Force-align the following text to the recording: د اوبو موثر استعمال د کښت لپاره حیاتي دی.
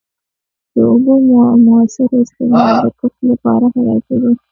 د 0.73 0.75
اوبو 0.89 1.13
موثر 1.65 2.09
استعمال 2.21 2.69
د 2.83 2.85
کښت 2.99 3.19
لپاره 3.29 3.65
حیاتي 3.75 4.15
دی. 4.21 4.33